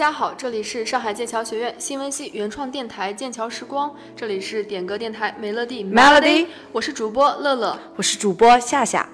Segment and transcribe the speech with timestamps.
[0.00, 9.06] 大家好，这里是上海剑桥学院新闻系原创电台《剑桥时光》，这里是点歌电台美乐蒂 Melody，我是主播乐乐，我是主播夏夏。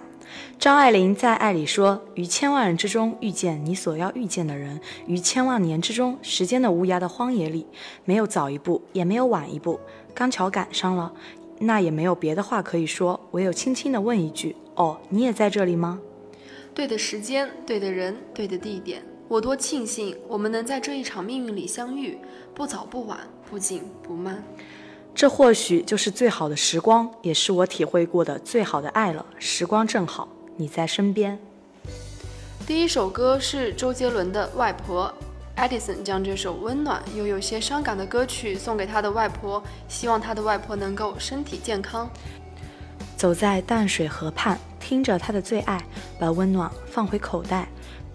[0.60, 7.66] 张爱玲在《爱》里说：“于千万人之中遇见你所要遇见的人，于千万年之中，时间的无涯的荒野里，
[8.04, 9.80] 没有早一步，也没有晚一步，
[10.14, 11.12] 刚巧赶上了，
[11.58, 15.98] 那也没有别的话可以说，唯有轻轻地问一句：哦，你也在这里吗？
[16.72, 22.16] 对的时间，对的人，对的地点。”我多庆幸我们能在这一场命运里相遇，
[22.54, 23.18] 不早不晚，
[23.50, 24.42] 不紧不慢。
[25.14, 29.26] 这或许就是最好的时光，也是我体会过的最好的爱了。
[29.38, 31.36] 时光正好，你在身边。
[32.66, 35.12] 第一首歌是周杰伦的《外婆》
[35.68, 42.08] ，Edison 将这首温暖又有些伤感的歌曲送给他的外婆，希望他的外婆能够身体健康。
[43.16, 45.84] 走在淡水河畔，听着他的最爱，
[46.20, 47.66] 把温暖放回口袋。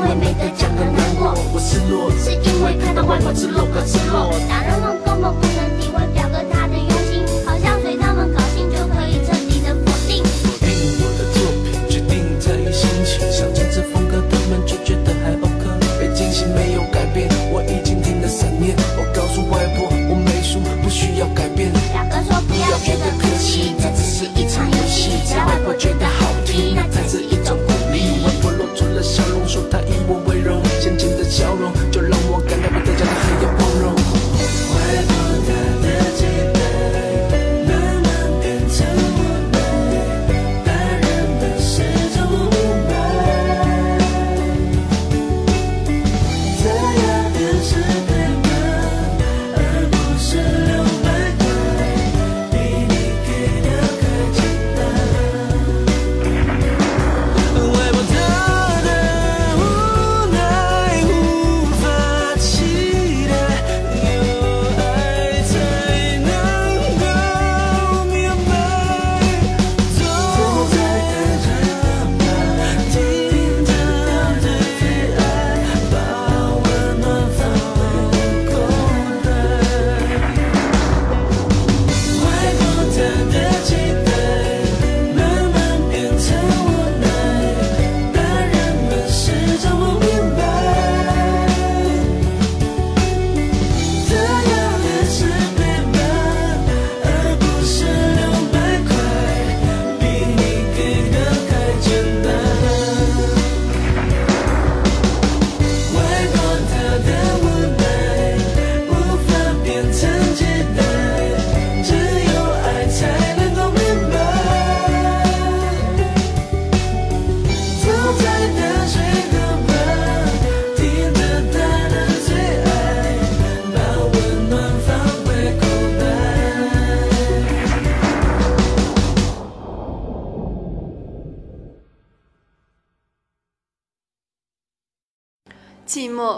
[0.00, 1.34] 因为没得奖而难过。
[1.52, 5.59] 我失落是因为看到外婆失落而失落大人梦根本不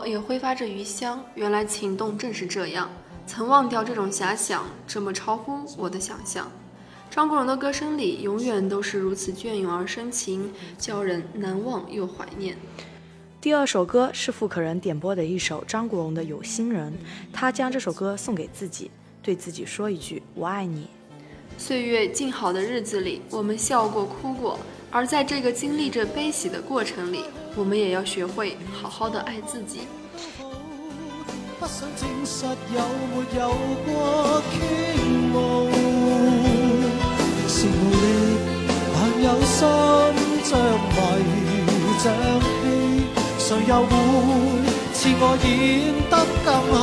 [0.06, 1.25] 也挥发着余香。
[1.34, 2.90] 原来情动正是这样，
[3.26, 6.50] 曾忘掉这种遐想，这么超乎我的想象。
[7.11, 12.56] 张国荣的歌声里，永远都是如此隽永而深情，叫人难忘又怀念。
[13.40, 16.93] 第二首歌是傅可人点播的一首张国荣的《有心人》，
[17.32, 18.90] 他将这首歌送给自己，
[19.20, 20.87] 对自己说一句“我爱你”。
[21.58, 24.58] 岁月静好的日子里，我们笑过哭过，
[24.90, 27.25] 而在这个经历着悲喜的过程里，
[27.55, 29.81] 我们也要学会好好的爱自己。
[43.39, 43.91] 谁又会
[44.95, 45.47] 似我演
[46.09, 46.15] 得
[46.45, 46.75] 更好？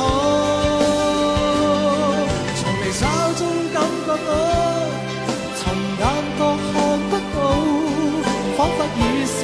[2.54, 3.02] 从离手
[3.34, 3.40] 中
[3.72, 3.76] 感
[4.06, 4.28] 觉到，
[5.56, 5.60] 从
[5.98, 6.02] 眼
[6.38, 6.40] 角
[6.70, 6.72] 看
[7.10, 7.36] 不到，
[8.56, 9.38] 仿佛已是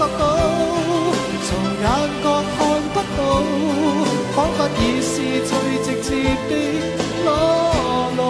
[0.00, 0.24] 感觉到，
[1.44, 1.48] 从
[1.82, 1.84] 眼
[2.24, 2.26] 角
[2.56, 2.58] 看
[2.94, 3.20] 不到，
[4.34, 5.12] 仿佛已是
[5.44, 5.52] 最
[5.84, 6.08] 直接
[6.48, 6.52] 的
[7.22, 7.28] 裸
[8.16, 8.20] 露。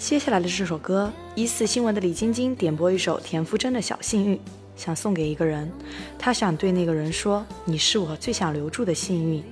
[0.00, 4.40] 接下来的这首歌，一四新闻的李晶晶点播一首田馥甄的小幸运。
[4.74, 5.70] 想送给一个人，
[6.18, 9.44] 她想对那个人说：“你是我最想留住的幸运。”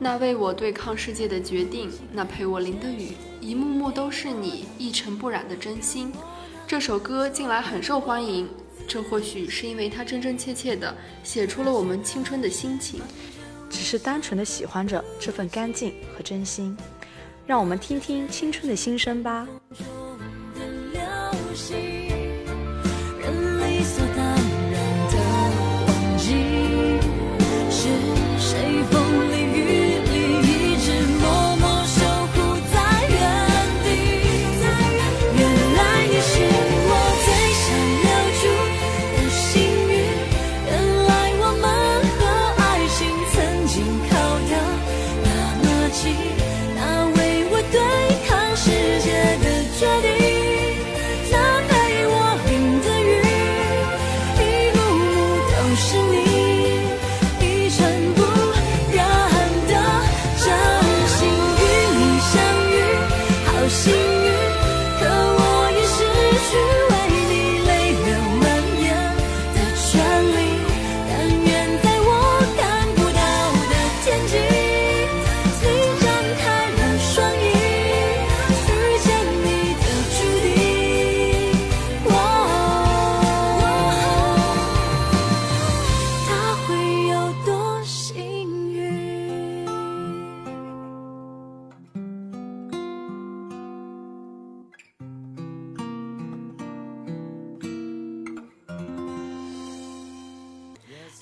[0.00, 3.12] 那为我对抗世界的决定，那陪我淋的雨，
[3.42, 6.10] 一幕幕都是你一尘不染的真心。
[6.66, 8.48] 这首歌近来很受欢迎，
[8.88, 13.02] 这或许是因为它真真切切地写出了我们青春的心情，
[13.68, 16.74] 只是单纯的喜欢着这份干净和真心。
[17.52, 19.46] 让我们听听青春的心声吧。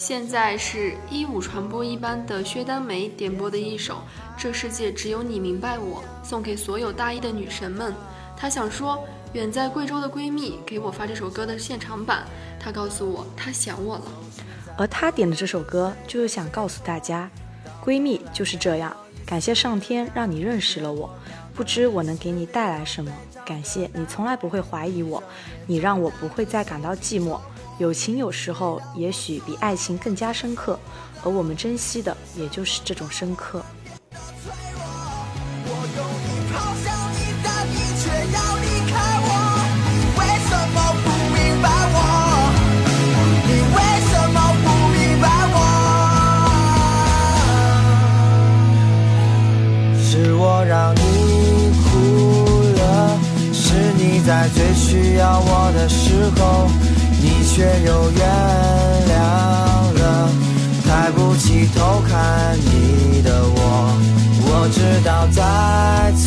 [0.01, 3.97] 现在是一五传播一班的薛丹梅点播的一首
[4.35, 7.95] 《这世界只有你明白我》，送给所有大一的女神们。
[8.35, 12.25] 她想说，远在贵州的闺蜜给我发这首歌的现场版，
[12.59, 14.05] 她告诉我她想我了。
[14.79, 17.31] 而她点的这首歌，就是想告诉大家，
[17.85, 18.97] 闺蜜就是这样。
[19.27, 21.15] 感谢上天让你认识了我，
[21.55, 23.13] 不知我能给你带来什么。
[23.45, 25.23] 感谢你从来不会怀疑我，
[25.67, 27.39] 你让我不会再感到寂寞。
[27.81, 30.79] 友情有时候也许比爱情更加深刻，
[31.25, 33.63] 而我们珍惜的也就是这种深刻。
[49.97, 53.19] 是我让你哭了，
[53.55, 57.00] 是你在最需要我的时候。
[57.23, 58.21] 你却又原
[59.09, 59.13] 谅
[60.01, 60.29] 了
[60.87, 63.59] 抬不起头看你的我，
[64.43, 66.27] 我知道在此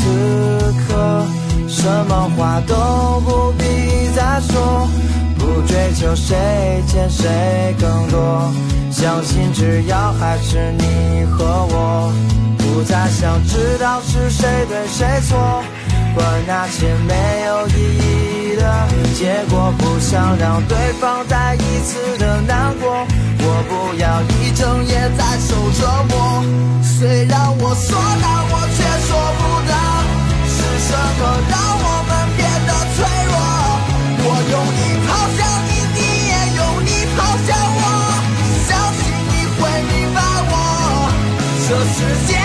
[0.88, 1.26] 刻，
[1.68, 3.64] 什么话都不必
[4.16, 4.88] 再说，
[5.38, 6.38] 不追求谁
[6.88, 8.52] 欠谁更多，
[8.92, 12.14] 相信只要还是你和我，
[12.58, 15.64] 不再想知道是谁对谁错，
[16.16, 17.14] 管那些没
[17.48, 18.03] 有意义。
[19.14, 23.06] 结果不想让对方再一次的难过，
[23.40, 26.44] 我不要一整夜在受折磨。
[26.82, 29.72] 虽然我说，但我却说不得，
[30.50, 33.34] 是什么让我们变得脆弱？
[34.26, 35.40] 我用力抛向
[35.70, 37.82] 你，你也用力抛向我，
[38.68, 39.62] 相信你会
[39.94, 40.18] 明白
[40.50, 40.54] 我，
[41.70, 42.43] 这世界。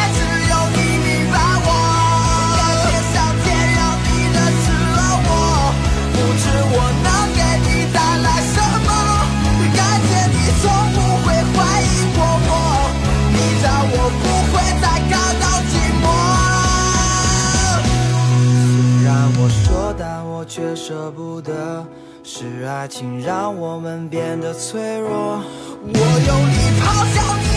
[20.58, 21.86] 却舍不得，
[22.24, 25.40] 是爱情让我们变得脆弱。
[25.84, 26.82] 我用力咆
[27.14, 27.47] 哮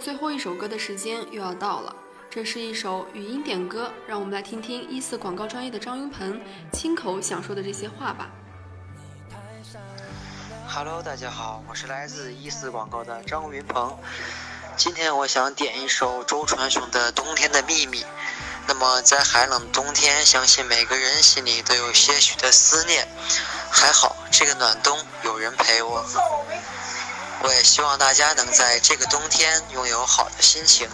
[0.00, 1.94] 最后一首歌的时间又要到了，
[2.30, 6.40] 这是一首语音点歌，让我们来听听一四广告专业的张云鹏
[6.72, 8.30] 亲口想说的这些话吧。
[10.66, 13.98] Hello，大家好，我是来自一四广告的张云鹏，
[14.74, 18.02] 今天我想点一首周传雄的《冬天的秘密》。
[18.66, 23.06] 那么在寒冷的冬天，相信每个人心里都有些许的思念，
[23.70, 26.02] 还好这个暖冬有人陪我。
[27.42, 30.86] 我也希望大家能在这个冬天拥有好的心情。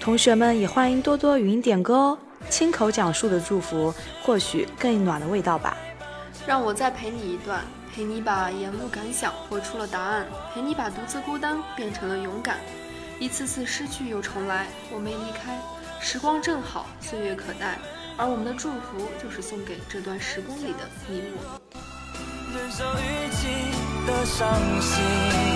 [0.00, 5.76] 同学们也欢迎多多语音点歌哦，亲口讲述的祝福，或许更暖的味道吧。
[6.46, 7.62] 让我再陪你一段，
[7.94, 12.58] 陪你把沿路感想活出了答案，陪你把独自孤单变成了勇敢。
[13.18, 15.60] 一次次失去又重来，我没离开，
[16.00, 17.78] 时光正好，岁月可待，
[18.16, 21.60] 而我们的祝福就是送给这段时光里的你我。
[24.08, 25.47] 的伤心。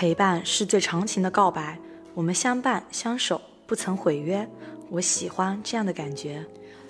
[0.00, 1.78] 陪伴是最长情的告白，
[2.14, 4.48] 我们相伴相守，不曾毁约。
[4.88, 6.42] 我喜欢这样的感觉。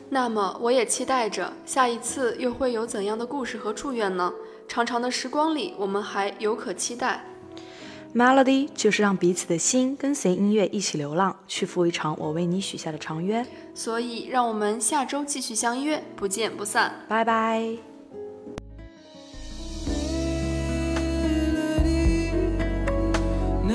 [0.09, 4.33] 那么，我也期待着下一次又会有怎样的故事和祝愿呢？
[4.69, 7.25] 长长的时光里，我们还有可期待。
[8.15, 13.45] Melody 就是让彼此的心跟随音乐一起流浪，去赴一场我为你许下的长约。
[13.75, 16.95] 所以，让我们下周继续相约，不见不散。
[17.09, 17.90] 拜拜。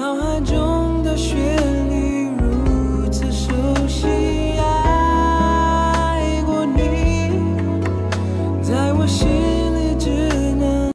[0.05, 1.74] 脑海中的旋律。